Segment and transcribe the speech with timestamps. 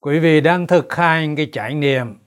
[0.00, 2.18] quý vị đang thực hành cái trải nghiệm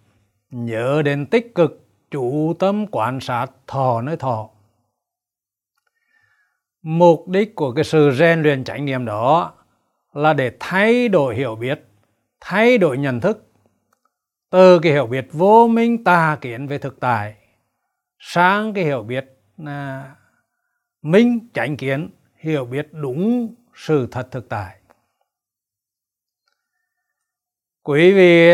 [0.49, 4.49] nhớ đến tích cực chủ tâm quan sát thọ nơi thọ.
[6.81, 9.53] Mục đích của cái sự rèn luyện trải nghiệm đó
[10.13, 11.79] là để thay đổi hiểu biết,
[12.41, 13.47] thay đổi nhận thức.
[14.49, 17.35] Từ cái hiểu biết vô minh tà kiến về thực tại,
[18.19, 19.25] sang cái hiểu biết
[19.57, 20.15] là
[21.01, 24.80] minh chánh kiến, hiểu biết đúng sự thật thực tại
[27.83, 28.53] quý vị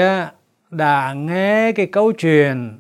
[0.70, 2.80] đã nghe cái câu chuyện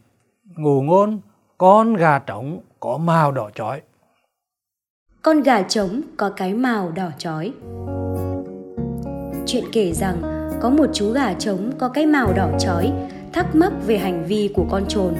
[0.58, 1.20] ngủ ngôn,
[1.58, 3.82] con gà trống có màu đỏ chói.
[5.22, 7.54] Con gà trống có cái màu đỏ chói.
[9.46, 10.22] Chuyện kể rằng
[10.62, 12.92] có một chú gà trống có cái màu đỏ chói,
[13.34, 15.16] thắc mắc về hành vi của con trồn.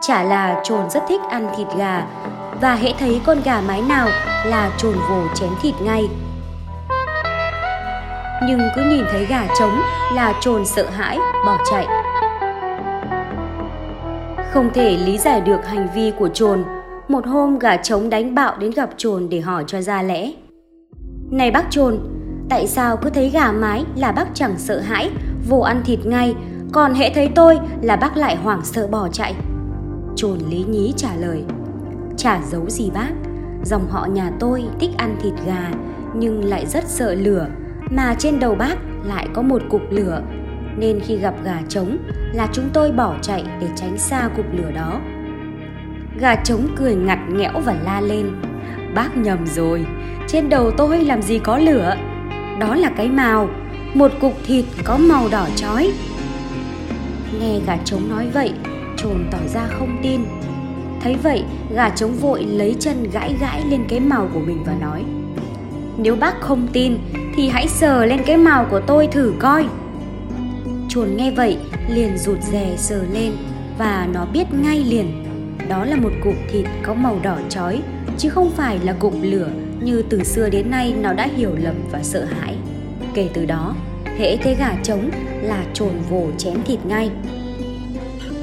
[0.00, 2.06] Chả là trồn rất thích ăn thịt gà,
[2.60, 4.08] và hễ thấy con gà mái nào
[4.46, 6.08] là trồn vồ chén thịt ngay
[8.42, 9.80] nhưng cứ nhìn thấy gà trống
[10.14, 11.86] là trồn sợ hãi, bỏ chạy.
[14.52, 16.64] Không thể lý giải được hành vi của trồn.
[17.08, 20.32] Một hôm gà trống đánh bạo đến gặp trồn để hỏi cho ra lẽ.
[21.30, 21.98] Này bác trồn,
[22.48, 25.10] tại sao cứ thấy gà mái là bác chẳng sợ hãi,
[25.48, 26.34] vô ăn thịt ngay,
[26.72, 29.34] còn hễ thấy tôi là bác lại hoảng sợ bỏ chạy?
[30.16, 31.44] Trồn lý nhí trả lời,
[32.16, 33.10] chả giấu gì bác,
[33.64, 35.70] dòng họ nhà tôi thích ăn thịt gà,
[36.14, 37.46] nhưng lại rất sợ lửa
[37.90, 40.22] mà trên đầu bác lại có một cục lửa.
[40.78, 41.96] Nên khi gặp gà trống
[42.32, 45.00] là chúng tôi bỏ chạy để tránh xa cục lửa đó.
[46.20, 48.26] Gà trống cười ngặt nghẽo và la lên.
[48.94, 49.86] Bác nhầm rồi.
[50.28, 51.96] Trên đầu tôi làm gì có lửa?
[52.60, 53.48] Đó là cái màu
[53.94, 55.92] một cục thịt có màu đỏ chói.
[57.40, 58.52] Nghe gà trống nói vậy
[58.96, 60.20] trồn tỏ ra không tin.
[61.00, 64.74] Thấy vậy, gà trống vội lấy chân gãi gãi lên cái màu của mình và
[64.80, 65.04] nói,
[65.96, 66.98] nếu bác không tin
[67.36, 69.66] thì hãy sờ lên cái màu của tôi thử coi.
[70.88, 73.32] Chuồn nghe vậy, liền rụt rè sờ lên,
[73.78, 75.24] và nó biết ngay liền,
[75.68, 77.80] đó là một cục thịt có màu đỏ chói,
[78.18, 79.48] chứ không phải là cục lửa
[79.80, 82.54] như từ xưa đến nay nó đã hiểu lầm và sợ hãi.
[83.14, 83.74] Kể từ đó
[84.18, 85.10] hễ thấy gà trống
[85.42, 87.10] là trồn vồ chém thịt ngay.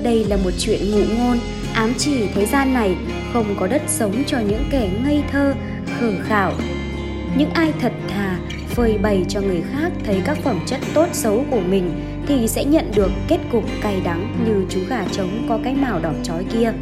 [0.03, 1.37] Đây là một chuyện ngụ ngôn,
[1.73, 2.95] ám chỉ thế gian này
[3.33, 5.53] không có đất sống cho những kẻ ngây thơ,
[5.99, 6.53] khờ khảo
[7.37, 8.32] những ai thật thà
[8.75, 11.91] phơi bày cho người khác thấy các phẩm chất tốt xấu của mình
[12.27, 15.99] thì sẽ nhận được kết cục cay đắng như chú gà trống có cái mào
[15.99, 16.73] đỏ chói kia.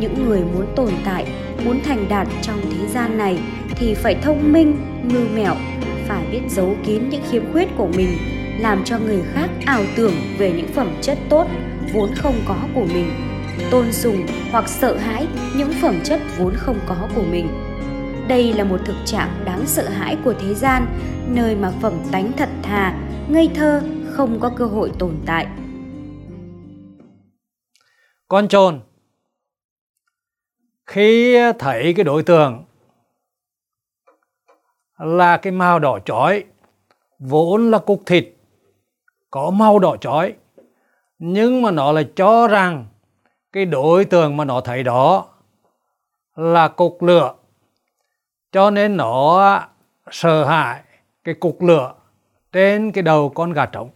[0.00, 1.26] Những người muốn tồn tại,
[1.64, 3.38] muốn thành đạt trong thế gian này
[3.76, 4.76] thì phải thông minh,
[5.12, 5.54] mưu mẹo,
[6.08, 8.08] phải biết giấu kín những khiếm khuyết của mình,
[8.58, 11.46] làm cho người khác ảo tưởng về những phẩm chất tốt
[11.92, 13.10] vốn không có của mình,
[13.70, 15.26] tôn sùng hoặc sợ hãi
[15.56, 17.48] những phẩm chất vốn không có của mình
[18.32, 20.86] đây là một thực trạng đáng sợ hãi của thế gian,
[21.28, 23.82] nơi mà phẩm tánh thật thà, ngây thơ
[24.12, 25.46] không có cơ hội tồn tại.
[28.28, 28.80] Con trồn.
[30.86, 32.64] Khi thấy cái đối tượng
[34.98, 36.44] là cái màu đỏ chói,
[37.18, 38.28] vốn là cục thịt,
[39.30, 40.34] có màu đỏ chói,
[41.18, 42.86] nhưng mà nó lại cho rằng
[43.52, 45.26] cái đối tượng mà nó thấy đó
[46.36, 47.34] là cục lửa
[48.52, 49.60] cho nên nó
[50.10, 50.82] sợ hãi
[51.24, 51.94] cái cục lửa
[52.52, 53.90] trên cái đầu con gà trống.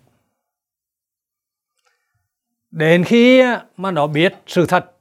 [2.71, 3.43] Đến khi
[3.77, 4.93] mà nó biết sự thật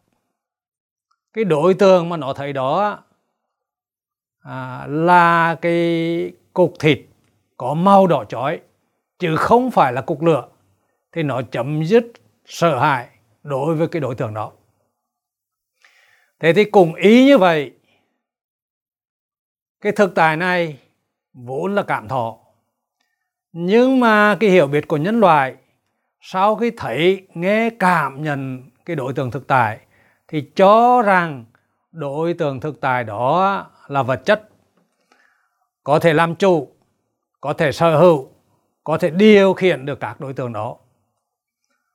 [1.34, 3.00] cái đối tượng mà nó thấy đó
[4.40, 7.00] à, là cái cục thịt
[7.58, 8.62] có màu đỏ chói
[9.20, 10.48] chứ không phải là cục lửa
[11.12, 12.06] thì nó chấm dứt
[12.46, 13.08] sợ hãi
[13.44, 14.52] đối với cái đối tượng đó.
[16.40, 17.72] Thế thì cùng ý như vậy
[19.86, 20.78] cái thực tại này
[21.34, 22.38] vốn là cảm thọ.
[23.52, 25.56] Nhưng mà cái hiểu biết của nhân loại,
[26.22, 29.80] sau khi thấy, nghe, cảm nhận cái đối tượng thực tại,
[30.28, 31.46] thì cho rằng
[31.92, 34.50] đối tượng thực tại đó là vật chất.
[35.84, 36.68] Có thể làm chủ,
[37.42, 38.30] có thể sở hữu,
[38.84, 40.78] có thể điều khiển được các đối tượng đó.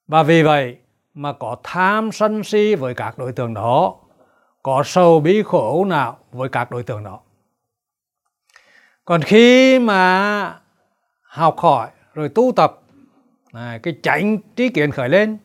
[0.07, 0.77] Và vì vậy
[1.15, 3.95] mà có tham sân si với các đối tượng đó,
[4.63, 7.21] có sầu bí khổ nào với các đối tượng đó
[9.11, 10.61] còn khi mà
[11.23, 12.81] học hỏi, rồi tu tập
[13.53, 15.39] à, cái chánh trí kiến khởi lên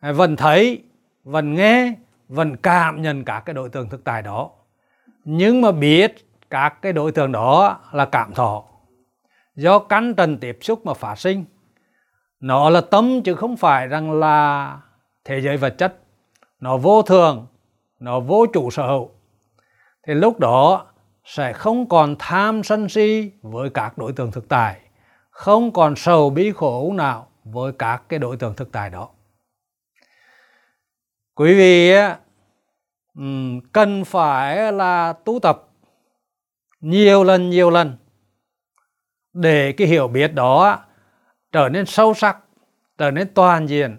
[0.00, 0.82] à, vẫn thấy,
[1.24, 1.94] vẫn nghe,
[2.28, 4.50] vẫn cảm nhận các cái đối tượng thực tại đó.
[5.24, 8.64] Nhưng mà biết các cái đối tượng đó là cảm thọ.
[9.56, 11.44] Do căn trần tiếp xúc mà phát sinh,
[12.40, 14.78] nó là tâm chứ không phải rằng là
[15.24, 15.96] thế giới vật chất.
[16.60, 17.46] Nó vô thường,
[18.00, 19.10] nó vô chủ sở hữu.
[20.06, 20.86] Thì lúc đó
[21.24, 24.80] sẽ không còn tham sân si với các đối tượng thực tại,
[25.30, 29.08] không còn sầu bí khổ nào với các cái đối tượng thực tại đó.
[31.34, 31.92] Quý vị
[33.72, 35.68] cần phải là tu tập
[36.80, 37.96] nhiều lần nhiều lần
[39.32, 40.84] để cái hiểu biết đó
[41.52, 42.38] trở nên sâu sắc,
[42.98, 43.96] trở nên toàn diện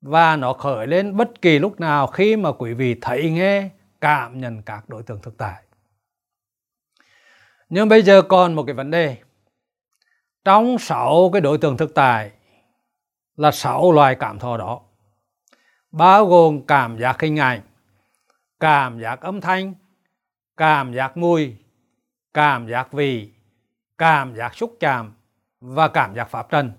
[0.00, 3.68] và nó khởi lên bất kỳ lúc nào khi mà quý vị thấy, nghe,
[4.00, 5.62] cảm nhận các đối tượng thực tại
[7.74, 9.16] nhưng bây giờ còn một cái vấn đề.
[10.44, 12.30] Trong sáu cái đối tượng thực tại
[13.36, 14.80] là sáu loài cảm thọ đó,
[15.90, 17.60] bao gồm cảm giác hình ảnh,
[18.60, 19.74] cảm giác âm thanh,
[20.56, 21.56] cảm giác mùi,
[22.34, 23.30] cảm giác vị,
[23.98, 25.12] cảm giác xúc chạm
[25.60, 26.72] và cảm giác pháp trần.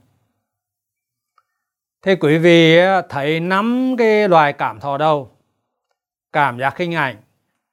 [2.01, 2.77] Thì quý vị
[3.09, 5.31] thấy năm cái loài cảm thọ đâu?
[6.31, 7.15] Cảm giác hình ảnh,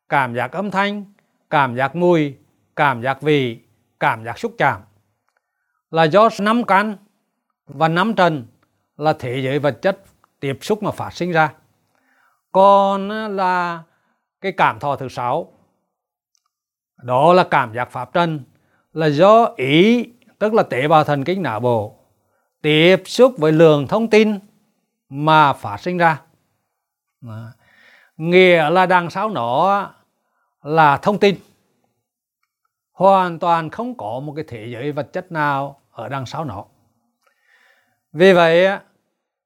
[0.08, 1.04] cảm giác âm thanh,
[1.50, 2.36] cảm giác mùi
[2.76, 3.60] cảm giác vị,
[4.00, 4.80] cảm giác xúc chạm.
[5.90, 6.96] Là do năm căn
[7.66, 8.46] và năm trần
[8.96, 9.98] là thế giới vật chất
[10.40, 11.52] tiếp xúc mà phát sinh ra.
[12.52, 13.82] Còn ờ, là
[14.40, 15.52] cái cảm thọ thứ sáu,
[17.02, 18.40] đó là cảm giác pháp trần,
[18.92, 21.98] là do ý, tức là tế bào thần kinh não bộ,
[22.62, 24.38] tiếp xúc với lượng thông tin
[25.08, 26.20] mà phát sinh ra.
[28.16, 29.90] Nghĩa là đằng sau nó
[30.62, 31.34] là thông tin
[33.00, 36.64] hoàn toàn không có một cái thế giới vật chất nào ở đằng sau nó.
[38.12, 38.68] Vì vậy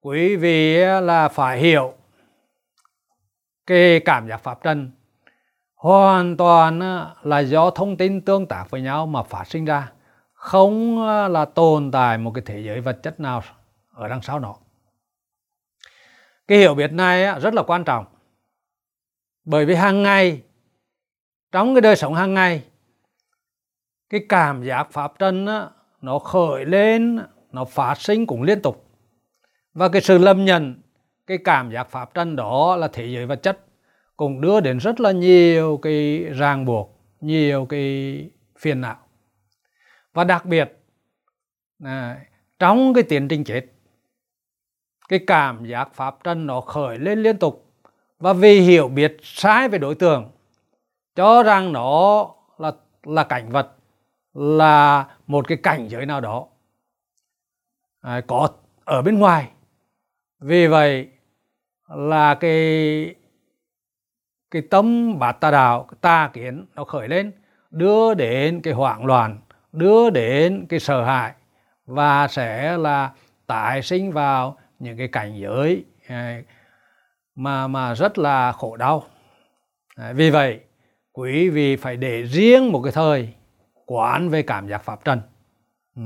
[0.01, 1.95] quý vị là phải hiểu
[3.67, 4.91] cái cảm giác pháp trần
[5.75, 6.81] hoàn toàn
[7.23, 9.93] là do thông tin tương tác với nhau mà phát sinh ra,
[10.33, 13.43] không là tồn tại một cái thế giới vật chất nào
[13.93, 14.55] ở đằng sau nó.
[16.49, 18.05] Cái hiểu biết này rất là quan trọng.
[19.45, 20.43] Bởi vì hàng ngày,
[21.53, 22.65] trong cái đời sống hàng ngày
[24.11, 25.47] cái cảm giác pháp trần
[26.01, 27.19] nó khởi lên
[27.53, 28.91] nó phát sinh cũng liên tục.
[29.75, 30.83] Và cái sự lâm nhận
[31.27, 33.59] cái cảm giác pháp trần đó là thế giới vật chất
[34.17, 38.97] cũng đưa đến rất là nhiều cái ràng buộc nhiều cái phiền não.
[40.13, 40.79] Và đặc biệt
[41.79, 42.17] này,
[42.59, 43.63] trong cái tiến trình chết
[45.09, 47.73] cái cảm giác pháp trần nó khởi lên liên tục.
[48.19, 50.31] Và vì hiểu biết sai về đối tượng
[51.15, 52.29] cho rằng nó
[52.59, 52.73] là
[53.03, 53.71] là cảnh vật
[54.35, 56.47] là một cái cảnh giới nào đó.
[58.01, 58.49] À, có
[58.85, 59.51] ở bên ngoài.
[60.41, 61.09] Vì vậy
[61.89, 63.15] là cái
[64.51, 67.33] cái tâm bát tà đạo tà kiến nó khởi lên
[67.71, 69.39] đưa đến cái hoảng loạn
[69.73, 71.33] đưa đến cái sợ hãi
[71.87, 73.13] và sẽ là
[73.47, 76.43] tái sinh vào những cái cảnh giới à,
[77.35, 79.05] mà mà rất là khổ đau.
[79.97, 80.61] À, vì vậy
[81.13, 83.35] quý vị phải để riêng một cái thời
[83.87, 85.21] quán về cảm giác pháp trần.
[85.97, 86.03] Ừ.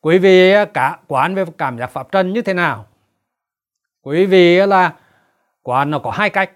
[0.00, 2.86] quý vị à, cả quán về cảm giác pháp trần như thế nào?
[4.02, 4.94] Quý vị à, là
[5.62, 6.50] quán nó có hai cách.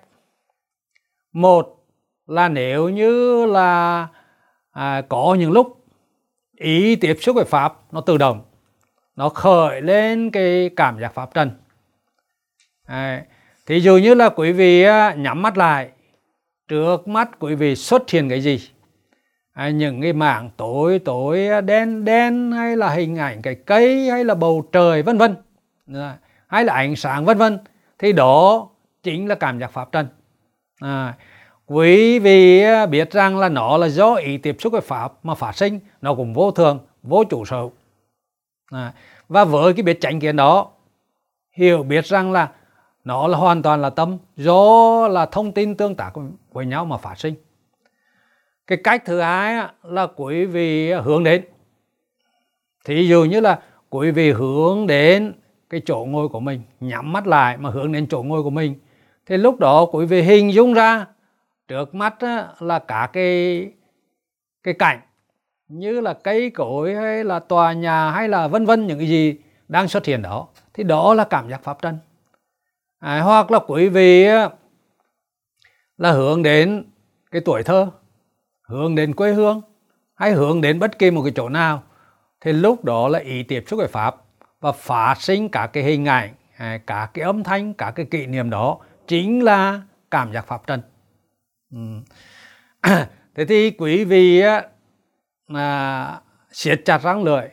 [1.33, 1.87] Một
[2.27, 4.09] là nếu như là
[4.71, 5.85] à, có những lúc
[6.57, 8.43] ý tiếp xúc với pháp nó tự động
[9.17, 11.51] nó khởi lên cái cảm giác pháp trần.
[12.87, 13.25] À,
[13.67, 15.91] thì dù như là quý vị à, nhắm mắt lại
[16.69, 18.71] trước mắt quý vị xuất hiện cái gì?
[19.53, 24.11] À, những cái mảng tối tối à, đen đen hay là hình ảnh cái cây
[24.11, 25.37] hay là bầu trời vân vân.
[25.87, 27.59] Dạ, hay là ánh sáng vân vân.
[27.99, 28.69] Thì đó
[29.03, 30.07] chính là cảm giác pháp trần.
[30.81, 31.15] À,
[31.67, 35.35] quý vị à, biết rằng là nó là do ý tiếp xúc với pháp mà
[35.35, 37.69] phát sinh nó cũng vô thường vô chủ sở
[38.73, 38.93] à,
[39.29, 40.71] và với cái biết tránh kiến đó
[41.57, 42.53] hiểu biết rằng là
[43.05, 46.13] nó là hoàn toàn là tâm do là thông tin tương tác
[46.53, 47.35] với nhau mà phát sinh
[48.71, 51.45] cái cách thứ hai là quý vị hướng đến.
[52.85, 55.33] Thí dụ như là quý vị hướng đến
[55.71, 58.75] cái chỗ ngồi của mình nhắm mắt lại mà hướng đến chỗ ngồi của mình.
[59.27, 61.07] Thì lúc đó quý vị hình dung ra
[61.69, 62.15] trước mắt
[62.61, 63.71] là cả cái
[64.63, 65.01] cái cảnh
[65.69, 69.37] như là cây cối hay là tòa nhà hay là vân vân những cái gì
[69.69, 70.49] đang xuất hiện đó.
[70.75, 71.99] Thì đó là cảm giác pháp trần.
[72.99, 74.27] À, hoặc là quý vị
[75.99, 76.85] là hướng đến
[77.31, 77.91] cái tuổi thơ
[78.71, 79.63] hướng đến quê hương
[80.15, 81.83] hay hướng đến bất kỳ một cái chỗ nào
[82.41, 84.17] thì lúc đó là ý tiếp xúc với pháp
[84.61, 88.27] và phát sinh cả cái hình ảnh à, cả cái âm thanh cả cái kỷ
[88.27, 90.83] niệm đó chính là cảm giác pháp trần.
[91.73, 91.79] Ừ.
[93.35, 94.43] thế thì quý vị
[95.55, 96.21] à,
[96.53, 97.49] siết chặt răng lưỡi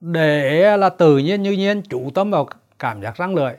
[0.00, 2.48] để là tự nhiên như nhiên chủ tâm vào
[2.78, 3.52] cảm giác răng lưỡi.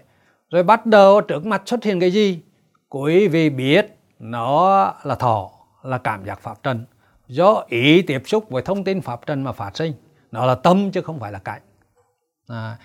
[0.50, 2.41] Rồi bắt đầu trước mặt xuất hiện cái gì?
[2.89, 5.51] Quý vị biết nó là thọ
[5.84, 6.86] là cảm giác pháp trần
[7.34, 9.94] do ý tiếp xúc với thông tin pháp trần mà phát sinh.
[10.32, 11.62] Nó là tâm chứ không phải là cảnh
[12.48, 12.78] à,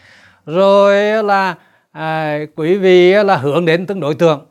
[0.47, 1.55] rồi là
[1.93, 4.47] à, quý vị là hướng đến từng đối tượng.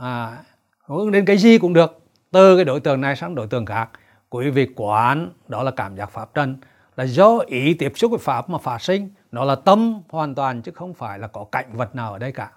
[0.00, 0.38] À,
[0.86, 2.00] hướng đến cái gì cũng được.
[2.30, 3.90] Từ cái đối tượng này sang đối tượng khác.
[4.30, 6.56] Quý vị quán đó là cảm giác pháp trần.
[6.96, 9.10] Là do ý tiếp xúc với pháp mà phát sinh.
[9.32, 12.32] Nó là tâm hoàn toàn chứ không phải là có cảnh vật nào ở đây
[12.32, 12.50] cả.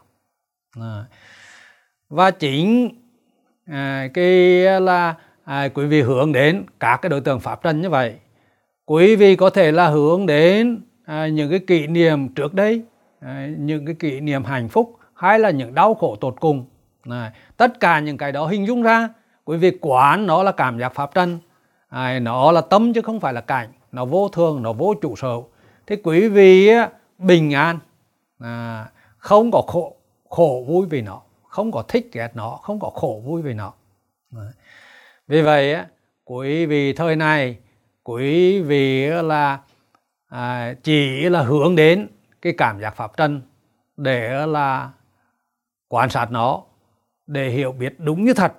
[0.80, 1.06] À.
[2.10, 2.90] và chính
[3.66, 5.16] à, cái là
[5.52, 8.16] à, quý vị hướng đến các cái đối tượng pháp trần như vậy.
[8.86, 12.82] Quý vị có thể là hướng đến à, những cái kỷ niệm trước đây
[13.20, 16.66] à, những cái kỷ niệm hạnh phúc hay là những đau khổ tột cùng.
[17.10, 19.10] À, tất cả những cái đó hình dung ra
[19.46, 21.40] quý vị quán nó là cảm giác pháp trần.
[21.90, 23.70] À, nó là tâm chứ không phải là cảnh.
[23.92, 25.36] Nó vô thường nó vô chủ sở
[25.88, 26.72] thế quý vị
[27.18, 27.80] bình an.
[28.40, 28.86] À,
[29.18, 29.96] không có khổ
[30.30, 33.74] khổ vui vì nó không có thích ghét nó không có khổ vui vì nó.
[34.36, 34.42] À,
[35.32, 35.76] vì vậy
[36.26, 37.58] quý vị thời này
[38.04, 39.60] quý vị là
[40.28, 42.08] à, chỉ là hướng đến
[42.42, 43.42] cái cảm giác pháp trần
[43.98, 44.90] để là
[45.88, 46.62] quan sát nó
[47.28, 48.54] để hiểu biết đúng như thật.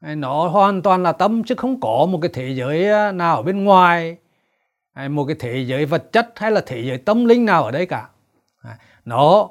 [0.00, 3.42] Nó hoàn toàn là tâm chứ không có một cái thế giới à, nào ở
[3.42, 4.16] bên ngoài
[5.10, 7.86] một cái thế giới vật chất hay là thế giới tâm linh nào ở đây
[7.86, 8.08] cả.
[8.62, 9.48] À, nó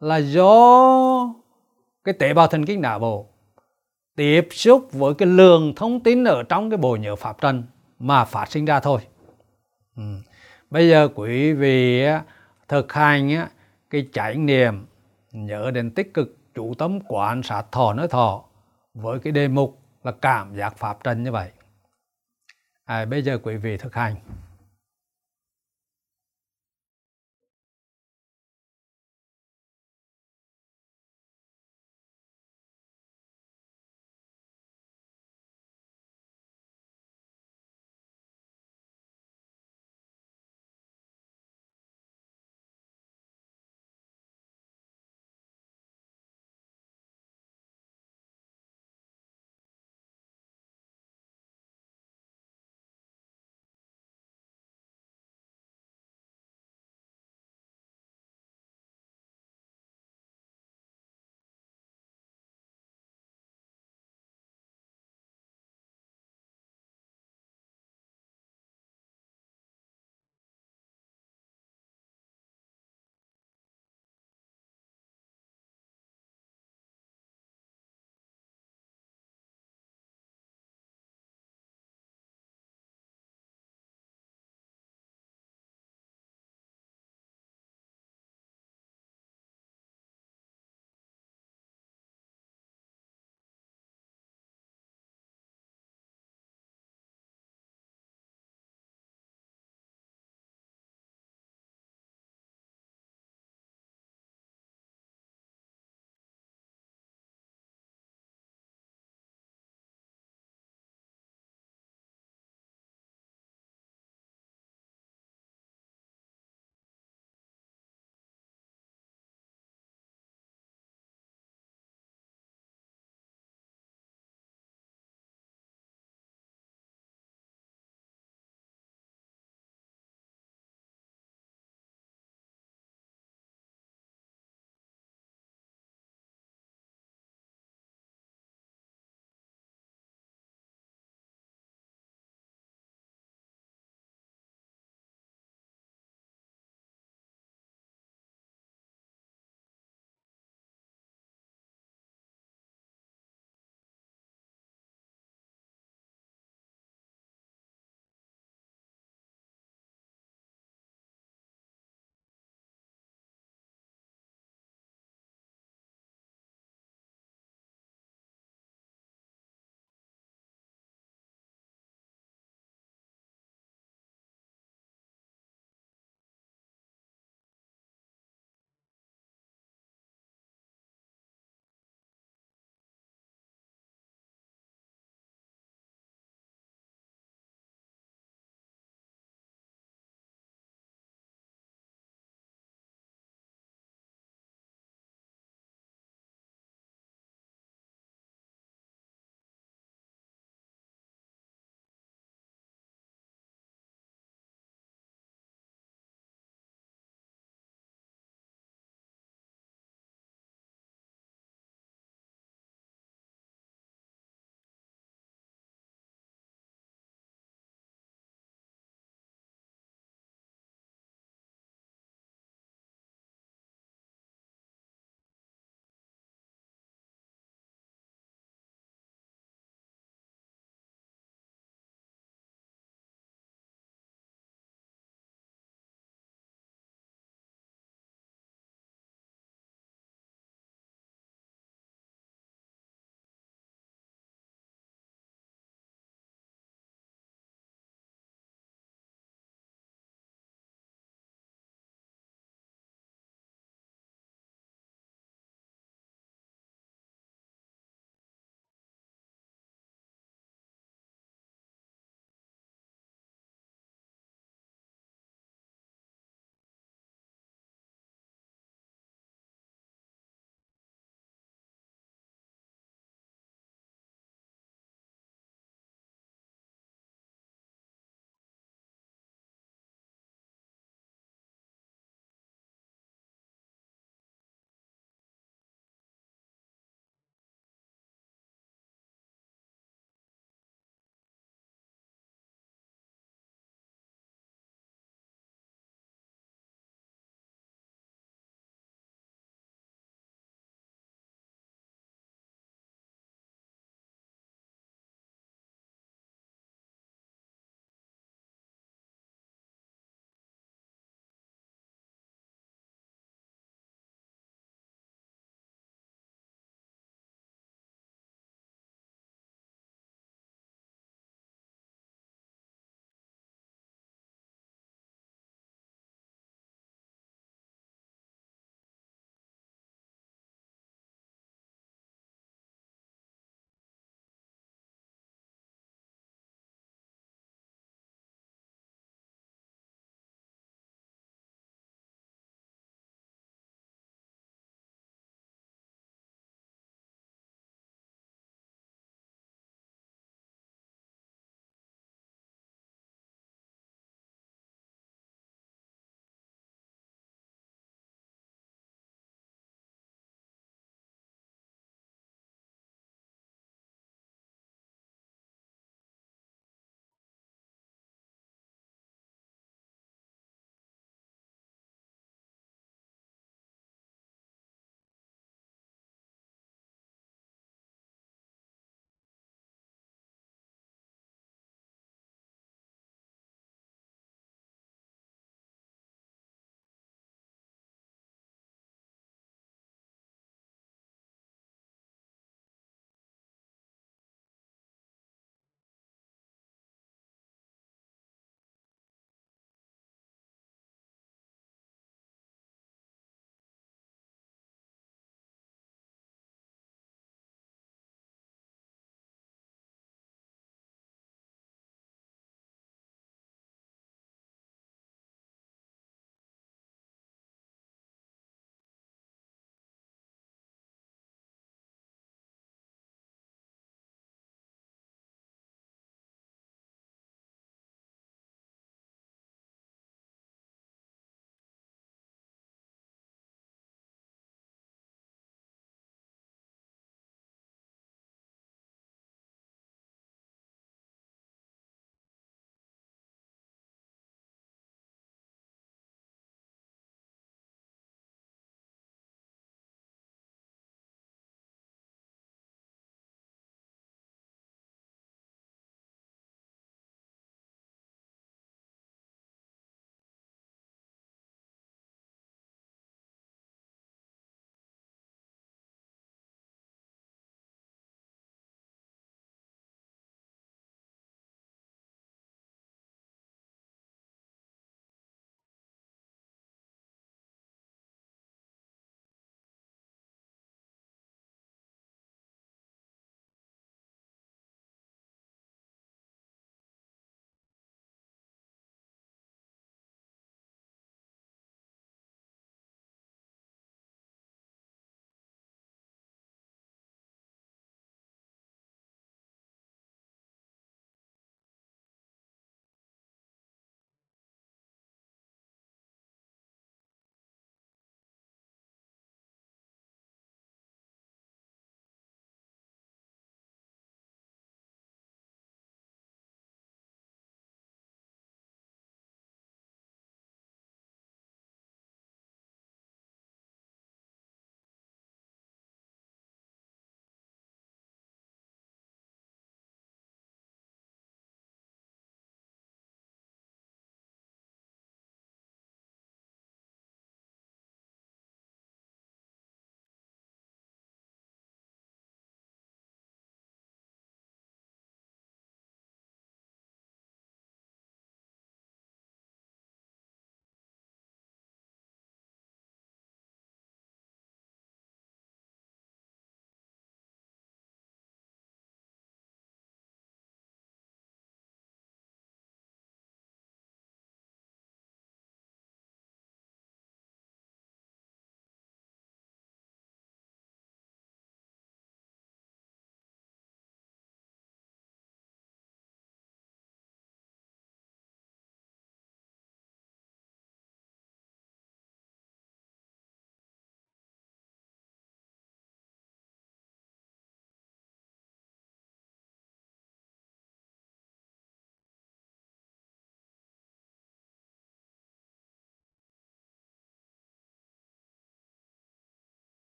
[0.00, 1.34] là do
[2.04, 3.26] cái tế bào thần kinh não bộ
[4.16, 7.62] tiếp xúc với cái lượng thông tin ở trong cái bộ nhớ pháp trần
[7.98, 9.00] mà phát sinh ra thôi.
[9.96, 10.02] Ừ.
[10.70, 12.04] bây giờ quý vị
[12.68, 13.46] thực hành
[13.90, 14.86] cái trải nghiệm
[15.32, 18.44] nhớ đến tích cực chủ tâm quan sát thọ nói thọ
[18.94, 21.50] với cái đề mục là cảm giác pháp trần như vậy.
[22.84, 24.14] À, bây giờ quý vị thực hành.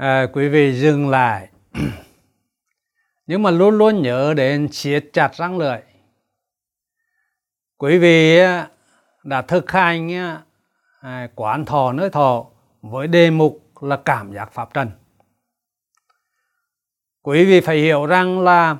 [0.00, 1.48] À, quý vị dừng lại.
[3.26, 5.78] Nhưng mà luôn luôn nhớ đến siết chặt răng lưỡi.
[7.76, 8.38] Quý vị
[9.24, 10.10] đã thực hành
[11.00, 12.46] à, quán thọ nơi thọ
[12.82, 14.90] với đề mục là cảm giác pháp trần.
[17.22, 18.76] Quý vị phải hiểu rằng là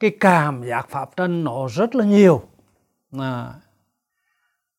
[0.00, 2.42] cái cảm giác pháp trần nó rất là nhiều.
[3.18, 3.54] À,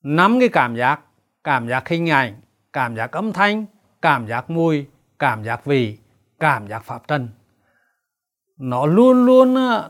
[0.04, 1.00] năm cái cảm giác
[1.44, 2.42] cảm giác hình ảnh
[2.74, 3.66] cảm giác âm thanh
[4.02, 4.86] cảm giác mùi
[5.24, 5.98] cảm giác vị
[6.40, 7.30] cảm giác pháp trần.
[8.58, 9.90] Nó luôn luôn ờ,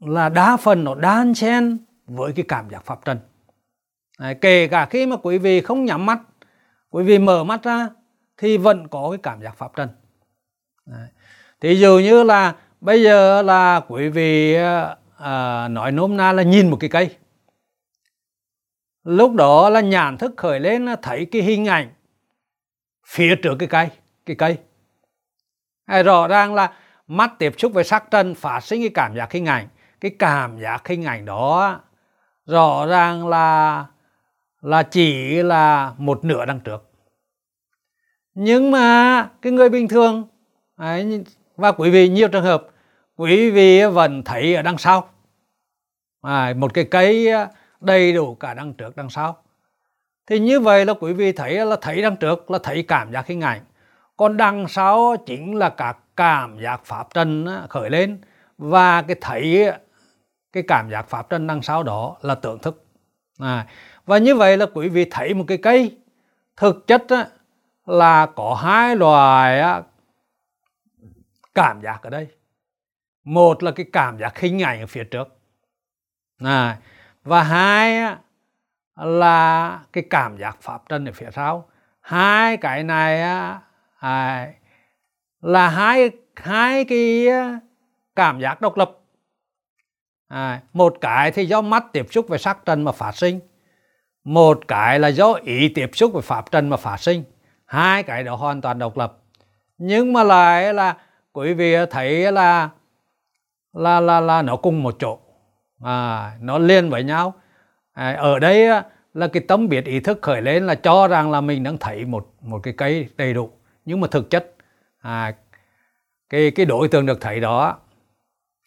[0.00, 3.18] là đa phần nó đan xen với cái cảm giác pháp trần.
[4.18, 6.18] Đấy, kể cả khi mà quý vị không nhắm mắt
[6.90, 7.88] quý vị mở mắt ra
[8.36, 9.88] thì vẫn có cái cảm giác pháp trần.
[10.86, 11.08] Đấy.
[11.60, 14.54] thì dụ như là bây giờ là quý vị
[15.18, 17.16] à, nói nôm na là nhìn một cái cây.
[19.04, 21.88] Lúc đó là nhàn thức khởi lên thấy cái hình ảnh
[23.06, 23.88] phía trước cái cây
[24.28, 24.58] cái cây.
[25.86, 26.72] Hay rõ ràng là
[27.06, 29.68] mắt tiếp xúc với sắc trần phát sinh cái cảm giác hình ảnh.
[30.00, 31.80] Cái cảm giác hình ảnh đó
[32.46, 33.86] rõ ràng là
[34.60, 36.90] là chỉ là một nửa đằng trước.
[38.34, 40.28] Nhưng mà cái người bình thường
[40.76, 41.24] ấy,
[41.56, 42.68] và quý vị nhiều trường hợp
[43.16, 45.08] quý vị vẫn thấy ở đằng sau.
[46.22, 47.28] À, một cái cây
[47.80, 49.42] đầy đủ cả đằng trước đằng sau.
[50.26, 53.26] Thì như vậy là quý vị thấy là thấy đằng trước là thấy cảm giác
[53.26, 53.60] hình ảnh
[54.18, 58.20] còn đằng sau chính là các cảm giác pháp trần khởi lên.
[58.58, 59.70] Và cái thấy
[60.52, 62.84] cái cảm giác pháp trần đằng sau đó là tưởng thức.
[63.38, 63.66] À,
[64.06, 65.98] và như vậy là quý vị thấy một cái cây.
[66.56, 67.06] Thực chất
[67.86, 69.82] là có hai loại
[71.54, 72.28] cảm giác ở đây.
[73.24, 75.38] Một là cái cảm giác hình ảnh ở phía trước.
[76.44, 76.78] À,
[77.24, 78.16] và hai
[78.96, 81.68] là cái cảm giác pháp trần ở phía sau.
[82.00, 83.22] Hai cái này
[83.98, 84.48] à,
[85.40, 87.58] là hai hai cái ờ,
[88.16, 88.98] cảm giác độc lập.
[90.28, 93.40] À, một cái thì do mắt tiếp xúc với sắc trần mà phát sinh.
[94.24, 97.24] Một cái là do ý tiếp xúc với pháp trần mà phát sinh.
[97.64, 99.18] Hai cái đó hoàn toàn độc lập.
[99.78, 100.96] Nhưng mà lại là
[101.32, 102.68] quý vị thấy là
[103.72, 105.18] là là là nó cùng một chỗ.
[105.84, 107.34] À, nó liên với nhau.
[107.92, 108.82] À, ở đây ờ,
[109.14, 112.04] là cái tâm biệt ý thức khởi lên là cho rằng là mình đang thấy
[112.04, 113.50] một một cái cây đầy đủ
[113.88, 114.54] nhưng mà thực chất
[114.98, 115.34] à,
[116.28, 117.78] cái cái đối tượng được thấy đó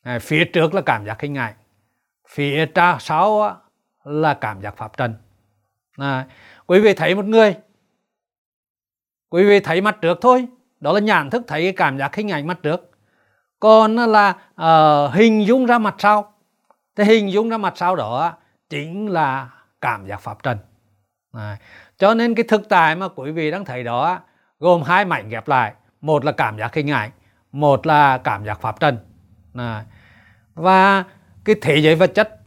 [0.03, 1.53] à, phía trước là cảm giác hình ảnh
[2.29, 3.57] phía tra sau
[4.03, 5.15] là cảm giác pháp trần.
[5.97, 6.25] À,
[6.67, 7.55] quý vị thấy một người
[9.29, 10.47] quý vị thấy mặt trước thôi
[10.79, 12.91] đó là nhãn thức thấy cái cảm giác hình ảnh mặt trước.
[13.59, 16.33] Còn là uh, hình dung ra mặt sau.
[16.95, 18.33] Thì hình dung ra mặt sau đó
[18.69, 19.49] chính là
[19.81, 20.57] cảm giác pháp trần.
[21.33, 21.57] À,
[21.97, 24.19] cho nên cái thực tại mà quý vị đang thấy đó
[24.61, 25.73] gồm hai mảnh ghép lại.
[26.01, 27.11] Một là cảm giác hình ảnh
[27.51, 28.97] một là cảm giác pháp trần.
[29.53, 29.85] À,
[30.53, 31.03] và
[31.43, 32.39] cái thế giới vật chất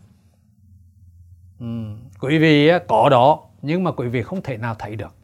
[1.61, 5.15] um, quý vị có đó nhưng mà quý vị không thể nào thấy được.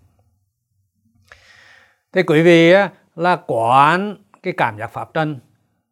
[2.13, 2.73] Thì quý vị
[3.17, 5.39] là quán cái cảm giác pháp trần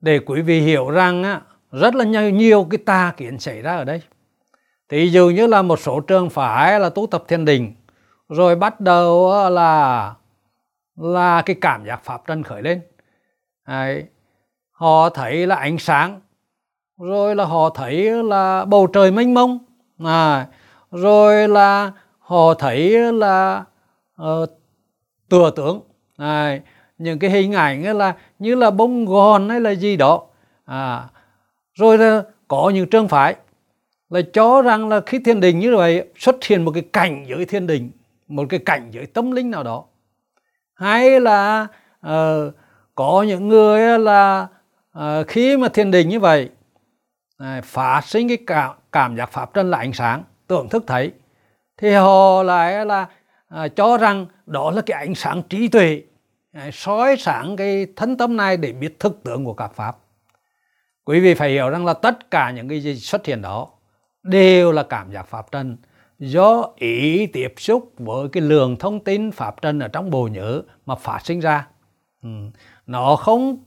[0.01, 1.41] để quý vị hiểu rằng
[1.73, 4.03] rất là nhiều cái tà kiến xảy ra ở đây.
[4.89, 7.75] Thì dường như là một số trường phái là tu tập thiền định
[8.29, 10.15] rồi bắt đầu là
[10.99, 12.81] là cái cảm giác pháp trần khởi lên
[13.67, 14.05] Đấy.
[14.71, 16.21] họ thấy là ánh sáng
[16.99, 19.59] rồi là họ thấy là bầu trời mênh mông
[20.05, 20.47] à,
[20.91, 23.65] rồi là họ thấy là
[24.23, 24.49] uh,
[25.29, 25.81] tựa tướng
[26.17, 26.61] à,
[26.99, 30.23] những cái hình ảnh là như là bông gòn hay là gì đó
[30.65, 31.09] à,
[31.75, 33.37] rồi là có những trường phái
[34.11, 37.45] là cho rằng là khi thiên đình như vậy xuất hiện một cái cảnh giới
[37.45, 37.91] thiên đình
[38.29, 39.85] một cái cảnh giới tâm linh nào đó
[40.79, 41.67] hay là
[42.07, 42.55] uh,
[42.95, 44.47] có những người là
[44.99, 46.51] uh, khi mà thiên đình như vậy
[47.39, 50.85] à, uh, phát sinh cái cảm, cảm giác pháp trần là ánh sáng tưởng thức
[50.87, 51.13] thấy
[51.77, 53.09] thì họ lại là
[53.55, 56.03] uh, cho rằng đó là cái ánh sáng trí tuệ
[56.57, 59.97] uh, soi sáng cái thân tâm này để biết thực tưởng của các pháp.
[61.05, 63.69] Quý vị phải hiểu rằng là tất cả những cái gì xuất hiện đó
[64.23, 65.77] đều là cảm giác pháp trần
[66.19, 70.63] do ý tiếp xúc với cái lượng thông tin pháp trần ở trong bộ nhớ
[70.87, 71.67] mà phát sinh ra
[72.23, 72.29] ừ.
[72.87, 73.59] nó không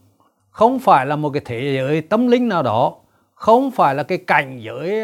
[0.50, 2.94] không phải là một cái thế giới tâm linh nào đó,
[3.34, 5.02] không phải là cái cảnh giới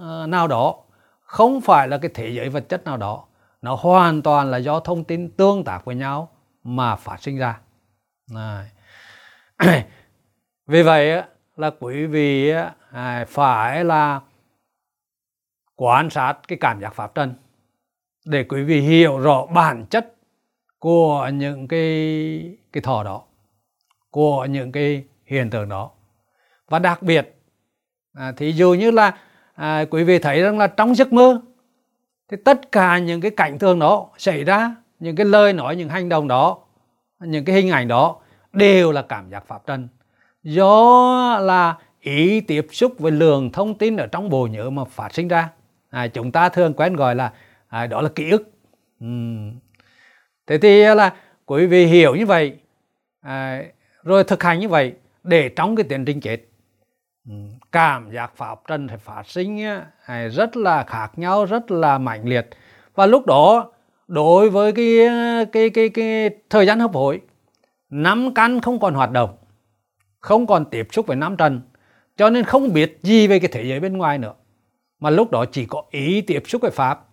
[0.00, 0.74] ờ, nào đó,
[1.20, 3.24] không phải là cái thế giới vật chất nào đó
[3.62, 6.28] nó hoàn toàn là do thông tin tương tác với nhau
[6.64, 7.58] mà phát sinh ra
[8.30, 8.66] Này.
[10.66, 11.22] vì vậy
[11.56, 12.52] là quý vị
[13.28, 14.20] phải là
[15.82, 17.34] quan sát cái cảm giác pháp trần
[18.26, 20.14] để quý vị hiểu rõ bản chất
[20.78, 23.22] của những cái cái thọ đó
[24.10, 25.90] của những cái hiện tượng đó.
[26.68, 27.34] Và đặc biệt
[28.14, 29.18] à, thì dù như là
[29.54, 31.40] à, quý vị thấy rằng là trong giấc mơ
[32.30, 35.88] thì tất cả những cái cảnh tượng đó xảy ra những cái lời nói những
[35.88, 36.58] hành động đó
[37.20, 38.16] những cái hình ảnh đó
[38.52, 39.88] đều là cảm giác pháp trần
[40.42, 45.14] do là ý tiếp xúc với lượng thông tin ở trong bộ nhớ mà phát
[45.14, 45.50] sinh ra
[45.92, 47.32] à, chúng ta thường quen gọi là
[47.68, 48.50] à, đó là ký ức.
[49.04, 49.58] Uhm.
[50.46, 51.14] thế thì à, là
[51.46, 52.58] quý vị hiểu như vậy
[53.20, 53.62] à,
[54.02, 54.92] rồi thực hành như vậy
[55.24, 56.40] để trong cái tiến trình chết.
[57.72, 59.64] Cảm giác pháp trần phải phát sinh
[60.06, 62.48] à, rất là khác nhau rất là mạnh liệt.
[62.94, 63.72] Và lúc đó
[64.08, 67.20] đối với cái à, cái cái cái thời gian hấp hối
[67.90, 69.36] năm căn không còn hoạt động
[70.20, 71.60] không còn tiếp xúc với năm trần
[72.16, 74.34] cho nên không biết gì về cái thế giới bên ngoài nữa
[75.02, 77.04] mà lúc đó chỉ có ý tiếp xúc với pháp.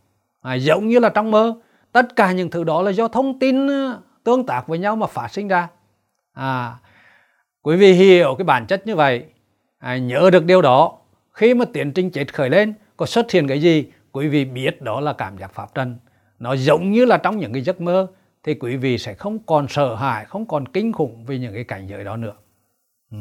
[0.41, 1.55] À, giống như là trong mơ
[1.91, 5.07] tất cả những thứ đó là do thông tin ờ, tương tác với nhau mà
[5.07, 5.67] phát sinh ra.
[6.33, 6.75] À
[7.61, 9.25] quý vị hiểu cái bản chất như vậy.
[9.79, 10.97] À, nhớ được điều đó.
[11.31, 14.81] Khi mà tiến trình chết khởi lên có xuất hiện cái gì quý vị biết
[14.81, 15.97] đó là cảm giác pháp trần.
[16.39, 18.07] Nó giống như là trong những cái giấc mơ
[18.43, 21.63] thì quý vị sẽ không còn sợ hãi không còn kinh khủng vì những cái
[21.63, 22.33] cảnh giới đó nữa.
[23.11, 23.17] Ừ.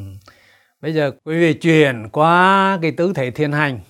[0.81, 3.81] bây giờ quý vị chuyển qua cái tư thế thiền hành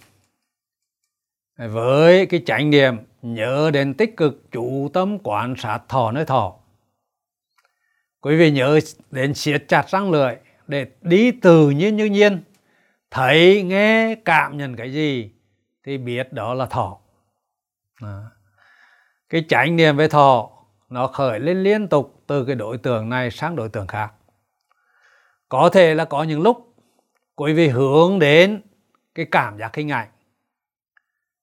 [1.66, 6.54] với cái chánh niệm nhớ đến tích cực chủ tâm quan sát thọ nơi thọ.
[8.20, 8.80] Quý vị nhớ
[9.10, 10.34] đến siết chặt răng lưỡi
[10.66, 12.42] để đi từ nhiên như nhiên,
[13.10, 15.30] thấy, nghe, cảm nhận cái gì
[15.84, 16.98] thì biết đó là thọ.
[18.02, 18.24] À.
[19.28, 20.50] cái chánh niệm về thọ
[20.88, 24.12] nó khởi lên liên tục từ cái đối tượng này sang đối tượng khác.
[25.48, 26.74] Có thể là có những lúc
[27.36, 28.62] quý vị hướng đến
[29.14, 30.08] cái cảm giác hình ảnh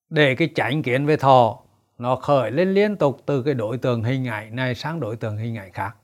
[0.10, 1.60] để cái chánh kiến về thọ
[1.98, 5.38] nó khởi lên liên tục từ cái đối tượng hình ảnh này sang đối tượng
[5.38, 5.96] hình ảnh khác.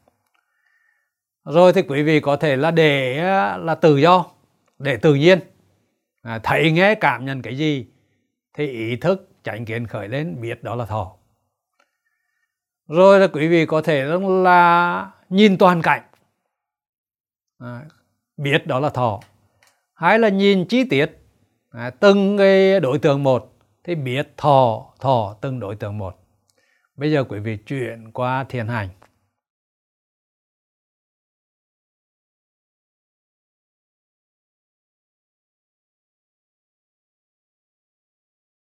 [1.45, 3.24] Rồi thì quý vị có thể là để
[3.58, 4.26] là tự do
[4.80, 5.39] để tự nhiên.
[6.22, 7.88] À, thấy nghe cảm nhận cái gì
[8.54, 11.16] thì ý thức chánh kiến khởi lên biết đó là thọ.
[12.88, 14.04] Rồi là quý vị có thể
[14.43, 16.02] là nhìn toàn cảnh.
[17.60, 17.82] À,
[18.38, 19.20] biết đó là thọ.
[19.93, 21.06] Hay là nhìn chi tiết.
[21.72, 23.51] À, từng cái đối tượng một
[23.84, 26.15] thì biết thọ thọ từng đối tượng một.
[26.95, 28.89] Bây giờ quý vị chuyển qua thiền hành.